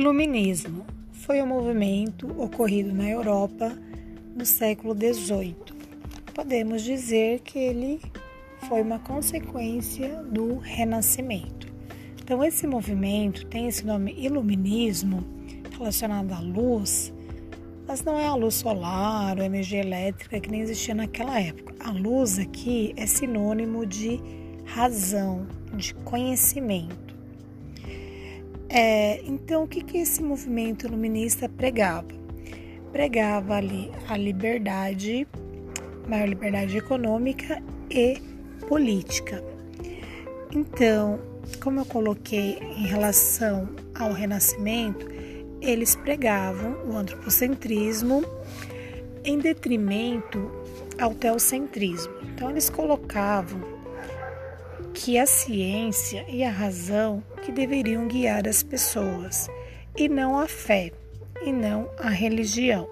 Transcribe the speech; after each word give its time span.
Iluminismo 0.00 0.86
foi 1.12 1.42
um 1.42 1.46
movimento 1.46 2.26
ocorrido 2.42 2.90
na 2.90 3.06
Europa 3.06 3.70
no 4.34 4.46
século 4.46 4.94
XVIII. 4.94 5.54
Podemos 6.34 6.80
dizer 6.80 7.40
que 7.40 7.58
ele 7.58 8.00
foi 8.66 8.80
uma 8.80 8.98
consequência 8.98 10.22
do 10.22 10.56
Renascimento. 10.56 11.70
Então, 12.18 12.42
esse 12.42 12.66
movimento 12.66 13.44
tem 13.44 13.68
esse 13.68 13.84
nome 13.84 14.14
Iluminismo, 14.18 15.22
relacionado 15.76 16.32
à 16.32 16.40
luz, 16.40 17.12
mas 17.86 18.02
não 18.02 18.18
é 18.18 18.26
a 18.26 18.34
luz 18.34 18.54
solar 18.54 19.36
ou 19.36 19.44
energia 19.44 19.80
elétrica 19.80 20.40
que 20.40 20.50
nem 20.50 20.62
existia 20.62 20.94
naquela 20.94 21.38
época. 21.38 21.74
A 21.78 21.90
luz 21.90 22.38
aqui 22.38 22.94
é 22.96 23.04
sinônimo 23.04 23.84
de 23.84 24.18
razão, 24.64 25.46
de 25.76 25.92
conhecimento. 25.92 27.09
É, 28.72 29.20
então, 29.24 29.64
o 29.64 29.68
que, 29.68 29.82
que 29.82 29.98
esse 29.98 30.22
movimento 30.22 30.86
iluminista 30.86 31.48
pregava? 31.48 32.06
Pregava 32.92 33.56
ali 33.56 33.90
a 34.08 34.16
liberdade, 34.16 35.26
maior 36.06 36.28
liberdade 36.28 36.78
econômica 36.78 37.60
e 37.90 38.22
política. 38.68 39.42
Então, 40.54 41.18
como 41.60 41.80
eu 41.80 41.84
coloquei 41.84 42.58
em 42.60 42.86
relação 42.86 43.68
ao 43.92 44.12
Renascimento, 44.12 45.04
eles 45.60 45.96
pregavam 45.96 46.76
o 46.88 46.96
antropocentrismo 46.96 48.24
em 49.24 49.36
detrimento 49.36 50.48
ao 50.96 51.12
teocentrismo. 51.12 52.12
Então, 52.22 52.48
eles 52.50 52.70
colocavam 52.70 53.79
que 54.94 55.18
a 55.18 55.26
ciência 55.26 56.24
e 56.28 56.42
a 56.42 56.50
razão 56.50 57.22
que 57.42 57.52
deveriam 57.52 58.08
guiar 58.08 58.46
as 58.46 58.62
pessoas, 58.62 59.48
e 59.96 60.08
não 60.08 60.38
a 60.38 60.46
fé, 60.46 60.92
e 61.44 61.52
não 61.52 61.90
a 61.98 62.10
religião. 62.10 62.88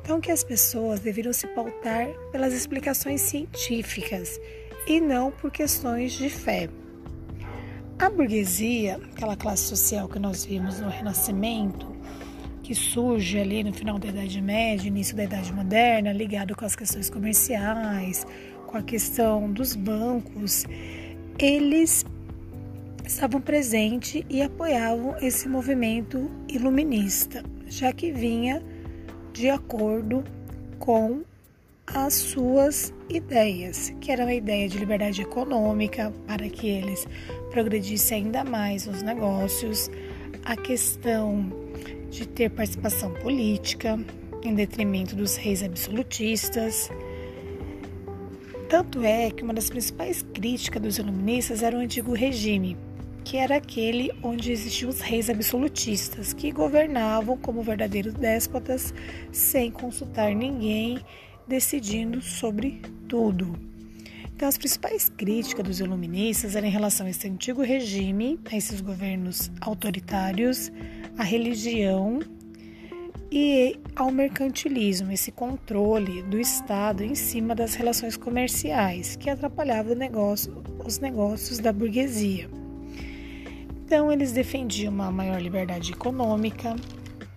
Então, 0.00 0.20
que 0.20 0.30
as 0.30 0.44
pessoas 0.44 1.00
deveriam 1.00 1.32
se 1.32 1.46
pautar 1.48 2.06
pelas 2.30 2.52
explicações 2.52 3.20
científicas 3.22 4.40
e 4.86 5.00
não 5.00 5.32
por 5.32 5.50
questões 5.50 6.12
de 6.12 6.28
fé. 6.30 6.68
A 7.98 8.10
burguesia, 8.10 9.00
aquela 9.12 9.36
classe 9.36 9.64
social 9.64 10.08
que 10.08 10.18
nós 10.18 10.44
vimos 10.44 10.78
no 10.80 10.88
Renascimento, 10.88 11.96
que 12.62 12.74
surge 12.74 13.38
ali 13.38 13.64
no 13.64 13.72
final 13.72 13.98
da 13.98 14.08
Idade 14.08 14.40
Média, 14.40 14.86
início 14.86 15.16
da 15.16 15.24
Idade 15.24 15.52
Moderna, 15.52 16.12
ligado 16.12 16.54
com 16.54 16.64
as 16.64 16.76
questões 16.76 17.08
comerciais, 17.08 18.26
com 18.66 18.76
a 18.76 18.82
questão 18.82 19.50
dos 19.50 19.74
bancos, 19.74 20.66
eles 21.38 22.04
estavam 23.04 23.40
presentes 23.40 24.24
e 24.28 24.42
apoiavam 24.42 25.16
esse 25.20 25.48
movimento 25.48 26.30
iluminista, 26.48 27.42
já 27.66 27.92
que 27.92 28.10
vinha 28.10 28.62
de 29.32 29.48
acordo 29.48 30.24
com 30.78 31.22
as 31.86 32.14
suas 32.14 32.92
ideias, 33.08 33.94
que 34.00 34.10
era 34.10 34.24
uma 34.24 34.34
ideia 34.34 34.68
de 34.68 34.78
liberdade 34.78 35.22
econômica 35.22 36.12
para 36.26 36.48
que 36.48 36.66
eles 36.66 37.06
progredissem 37.50 38.24
ainda 38.24 38.42
mais 38.42 38.86
nos 38.86 39.02
negócios, 39.02 39.88
a 40.44 40.56
questão 40.56 41.52
de 42.10 42.26
ter 42.26 42.50
participação 42.50 43.12
política 43.14 43.98
em 44.42 44.54
detrimento 44.54 45.14
dos 45.14 45.36
reis 45.36 45.62
absolutistas, 45.62 46.90
tanto 48.68 49.04
é 49.04 49.30
que 49.30 49.42
uma 49.42 49.54
das 49.54 49.70
principais 49.70 50.22
críticas 50.34 50.82
dos 50.82 50.98
iluministas 50.98 51.62
era 51.62 51.76
o 51.76 51.80
antigo 51.80 52.12
regime, 52.12 52.76
que 53.24 53.36
era 53.36 53.56
aquele 53.56 54.12
onde 54.22 54.50
existiam 54.50 54.88
os 54.88 55.00
reis 55.00 55.30
absolutistas, 55.30 56.32
que 56.32 56.50
governavam 56.50 57.36
como 57.36 57.62
verdadeiros 57.62 58.14
déspotas 58.14 58.92
sem 59.30 59.70
consultar 59.70 60.34
ninguém, 60.34 60.98
decidindo 61.46 62.20
sobre 62.20 62.80
tudo. 63.08 63.56
Então, 64.34 64.48
as 64.48 64.58
principais 64.58 65.08
críticas 65.08 65.64
dos 65.64 65.80
iluministas 65.80 66.56
eram 66.56 66.68
em 66.68 66.70
relação 66.70 67.06
a 67.06 67.10
esse 67.10 67.26
antigo 67.26 67.62
regime, 67.62 68.38
a 68.50 68.56
esses 68.56 68.80
governos 68.80 69.50
autoritários, 69.60 70.70
a 71.16 71.22
religião 71.22 72.20
e 73.30 73.78
ao 73.94 74.10
mercantilismo, 74.10 75.10
esse 75.10 75.32
controle 75.32 76.22
do 76.22 76.38
Estado 76.38 77.02
em 77.02 77.14
cima 77.14 77.54
das 77.54 77.74
relações 77.74 78.16
comerciais, 78.16 79.16
que 79.16 79.28
atrapalhava 79.28 79.94
negócio, 79.94 80.62
os 80.84 80.98
negócios 80.98 81.58
da 81.58 81.72
burguesia. 81.72 82.48
Então, 83.84 84.10
eles 84.10 84.32
defendiam 84.32 84.92
uma 84.92 85.10
maior 85.10 85.40
liberdade 85.40 85.92
econômica, 85.92 86.74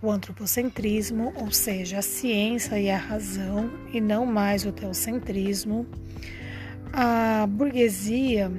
o 0.00 0.10
antropocentrismo, 0.10 1.32
ou 1.36 1.50
seja, 1.50 1.98
a 1.98 2.02
ciência 2.02 2.78
e 2.78 2.88
a 2.88 2.96
razão, 2.96 3.70
e 3.92 4.00
não 4.00 4.24
mais 4.24 4.64
o 4.64 4.72
teocentrismo. 4.72 5.86
A 6.92 7.46
burguesia, 7.46 8.50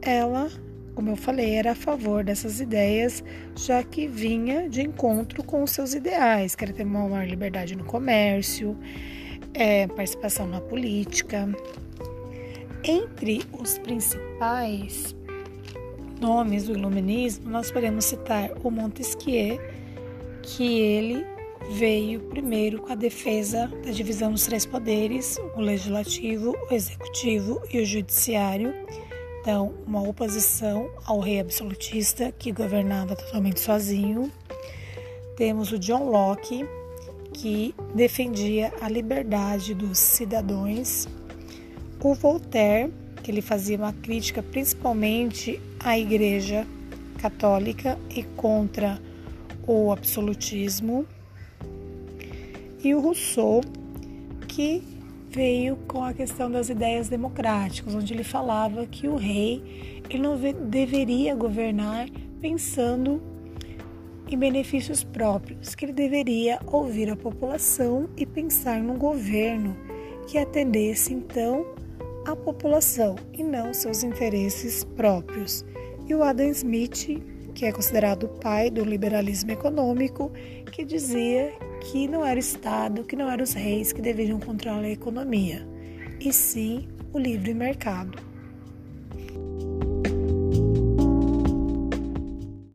ela 0.00 0.50
como 0.94 1.10
eu 1.10 1.16
falei, 1.16 1.54
era 1.54 1.72
a 1.72 1.74
favor 1.74 2.22
dessas 2.22 2.60
ideias, 2.60 3.24
já 3.56 3.82
que 3.82 4.06
vinha 4.06 4.68
de 4.68 4.82
encontro 4.82 5.42
com 5.42 5.62
os 5.62 5.70
seus 5.70 5.94
ideais, 5.94 6.54
que 6.54 6.64
era 6.64 6.72
ter 6.72 6.84
uma 6.84 7.08
maior 7.08 7.26
liberdade 7.26 7.76
no 7.76 7.84
comércio, 7.84 8.76
é, 9.54 9.86
participação 9.86 10.46
na 10.46 10.60
política. 10.60 11.48
Entre 12.84 13.42
os 13.52 13.78
principais 13.78 15.14
nomes 16.20 16.64
do 16.64 16.72
iluminismo, 16.72 17.50
nós 17.50 17.70
podemos 17.70 18.04
citar 18.04 18.50
o 18.62 18.70
Montesquieu, 18.70 19.58
que 20.42 20.80
ele 20.80 21.24
veio 21.70 22.20
primeiro 22.20 22.82
com 22.82 22.92
a 22.92 22.96
defesa 22.96 23.68
da 23.84 23.90
divisão 23.92 24.32
dos 24.32 24.44
três 24.44 24.66
poderes, 24.66 25.38
o 25.56 25.60
legislativo, 25.60 26.56
o 26.70 26.74
executivo 26.74 27.62
e 27.72 27.80
o 27.80 27.84
judiciário 27.84 28.74
então, 29.42 29.74
uma 29.84 30.00
oposição 30.00 30.88
ao 31.04 31.18
rei 31.18 31.40
absolutista 31.40 32.30
que 32.30 32.52
governava 32.52 33.16
totalmente 33.16 33.58
sozinho. 33.58 34.30
Temos 35.36 35.72
o 35.72 35.80
John 35.80 36.08
Locke, 36.08 36.64
que 37.34 37.74
defendia 37.92 38.72
a 38.80 38.88
liberdade 38.88 39.74
dos 39.74 39.98
cidadãos. 39.98 41.08
O 42.00 42.14
Voltaire, 42.14 42.92
que 43.20 43.32
ele 43.32 43.42
fazia 43.42 43.76
uma 43.76 43.92
crítica 43.92 44.44
principalmente 44.44 45.60
à 45.80 45.98
Igreja 45.98 46.64
Católica 47.18 47.98
e 48.10 48.22
contra 48.22 49.02
o 49.66 49.90
absolutismo. 49.90 51.04
E 52.80 52.94
o 52.94 53.00
Rousseau, 53.00 53.60
que 54.46 54.84
veio 55.32 55.76
com 55.88 56.04
a 56.04 56.12
questão 56.12 56.50
das 56.50 56.68
ideias 56.68 57.08
democráticas, 57.08 57.94
onde 57.94 58.12
ele 58.12 58.22
falava 58.22 58.86
que 58.86 59.08
o 59.08 59.16
rei 59.16 60.02
ele 60.10 60.22
não 60.22 60.38
deveria 60.68 61.34
governar 61.34 62.06
pensando 62.40 63.22
em 64.28 64.36
benefícios 64.36 65.02
próprios, 65.02 65.74
que 65.74 65.86
ele 65.86 65.92
deveria 65.92 66.60
ouvir 66.66 67.10
a 67.10 67.16
população 67.16 68.10
e 68.16 68.26
pensar 68.26 68.80
num 68.82 68.98
governo 68.98 69.74
que 70.26 70.36
atendesse 70.36 71.14
então 71.14 71.66
a 72.26 72.36
população 72.36 73.16
e 73.32 73.42
não 73.42 73.72
seus 73.72 74.02
interesses 74.02 74.84
próprios. 74.84 75.64
E 76.06 76.14
o 76.14 76.22
Adam 76.22 76.48
Smith, 76.48 77.08
que 77.54 77.64
é 77.64 77.72
considerado 77.72 78.24
o 78.24 78.28
pai 78.28 78.70
do 78.70 78.84
liberalismo 78.84 79.50
econômico, 79.50 80.32
que 80.70 80.84
dizia 80.84 81.52
que 81.80 82.08
não 82.08 82.24
era 82.24 82.36
o 82.36 82.40
Estado, 82.40 83.04
que 83.04 83.16
não 83.16 83.30
eram 83.30 83.44
os 83.44 83.52
reis 83.52 83.92
que 83.92 84.00
deveriam 84.00 84.40
controlar 84.40 84.80
a 84.80 84.90
economia, 84.90 85.66
e 86.20 86.32
sim 86.32 86.88
o 87.12 87.18
livre 87.18 87.52
mercado. 87.52 88.31